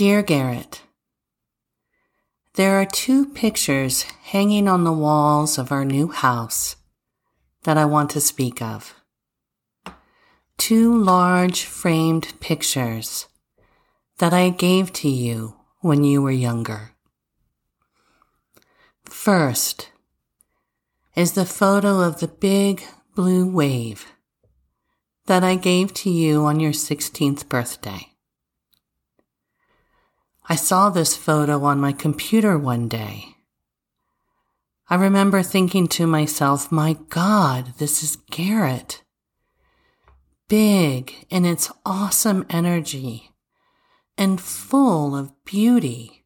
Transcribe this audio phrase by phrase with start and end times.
[0.00, 0.80] Dear Garrett,
[2.54, 6.76] there are two pictures hanging on the walls of our new house
[7.64, 8.94] that I want to speak of.
[10.56, 13.28] Two large framed pictures
[14.16, 16.92] that I gave to you when you were younger.
[19.04, 19.90] First
[21.14, 22.82] is the photo of the big
[23.14, 24.06] blue wave
[25.26, 28.09] that I gave to you on your 16th birthday.
[30.50, 33.36] I saw this photo on my computer one day.
[34.88, 39.04] I remember thinking to myself, my God, this is Garrett.
[40.48, 43.30] Big in its awesome energy
[44.18, 46.24] and full of beauty.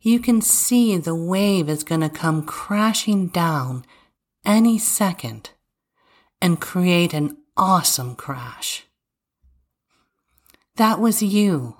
[0.00, 3.84] You can see the wave is going to come crashing down
[4.44, 5.50] any second
[6.42, 8.86] and create an awesome crash.
[10.74, 11.76] That was you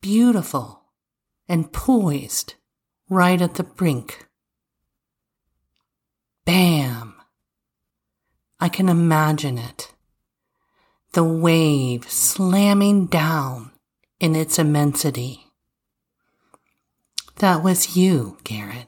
[0.00, 0.82] beautiful
[1.48, 2.54] and poised
[3.08, 4.26] right at the brink.
[6.44, 7.14] Bam!
[8.58, 9.92] I can imagine it.
[11.12, 13.72] The wave slamming down
[14.20, 15.46] in its immensity.
[17.36, 18.86] That was you, Garrett.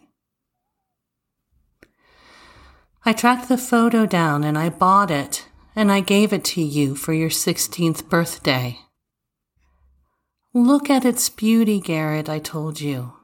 [3.04, 6.94] I tracked the photo down and I bought it and I gave it to you
[6.94, 8.78] for your 16th birthday.
[10.54, 13.14] Look at its beauty, Garrett, I told you.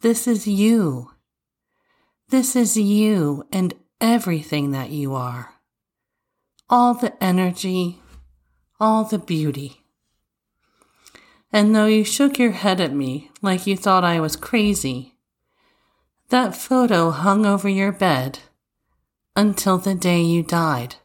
[0.00, 1.12] This is you.
[2.30, 5.54] This is you and everything that you are.
[6.68, 8.00] All the energy,
[8.80, 9.84] all the beauty.
[11.52, 15.14] And though you shook your head at me like you thought I was crazy,
[16.30, 18.40] that photo hung over your bed
[19.36, 20.96] until the day you died.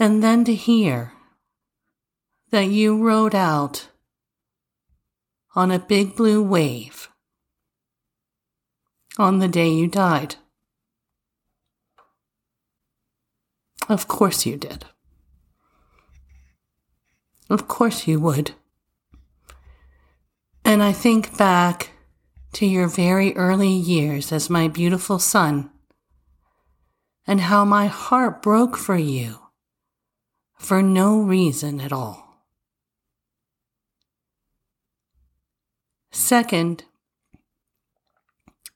[0.00, 1.12] And then to hear
[2.50, 3.88] that you rode out
[5.54, 7.08] on a big blue wave
[9.18, 10.36] on the day you died.
[13.88, 14.84] Of course you did.
[17.48, 18.52] Of course you would.
[20.64, 21.90] And I think back
[22.52, 25.70] to your very early years as my beautiful son
[27.26, 29.38] and how my heart broke for you
[30.56, 32.29] for no reason at all.
[36.12, 36.84] Second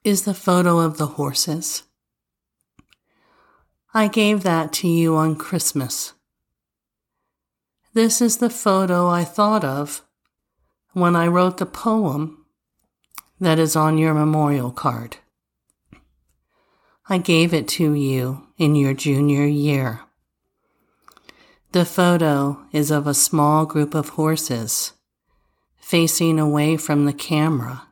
[0.04, 1.82] is the photo of the horses.
[3.92, 6.12] I gave that to you on Christmas.
[7.92, 10.02] This is the photo I thought of
[10.92, 12.44] when I wrote the poem
[13.40, 15.16] that is on your memorial card.
[17.08, 20.00] I gave it to you in your junior year.
[21.72, 24.93] The photo is of a small group of horses
[25.84, 27.88] facing away from the camera,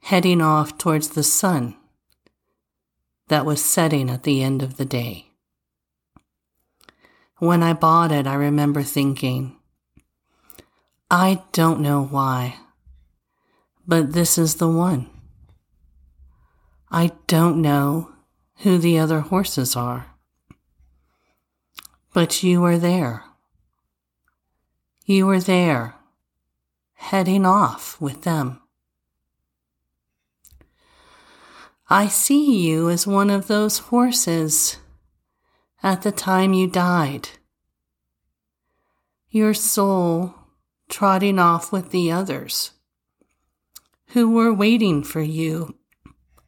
[0.00, 1.76] heading off towards the sun
[3.28, 5.26] that was setting at the end of the day.
[7.36, 9.54] When I bought it, I remember thinking,
[11.10, 12.56] I don't know why,
[13.86, 15.10] but this is the one.
[16.90, 18.12] I don't know
[18.60, 20.06] who the other horses are,
[22.14, 23.24] but you are there.
[25.04, 25.97] You were there
[26.98, 28.60] heading off with them.
[31.88, 34.78] I see you as one of those horses
[35.82, 37.30] at the time you died.
[39.30, 40.34] Your soul
[40.90, 42.72] trotting off with the others
[44.08, 45.78] who were waiting for you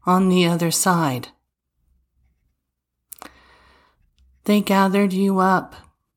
[0.05, 1.28] on the other side.
[4.44, 5.77] They gathered you up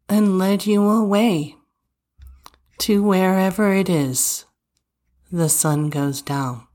[0.09, 1.55] and led you away
[2.79, 4.45] to wherever it is
[5.31, 6.67] the sun goes down.